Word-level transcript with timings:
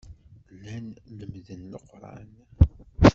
Llan 0.59 0.87
lemmden 1.17 1.61
Leqran. 1.71 2.29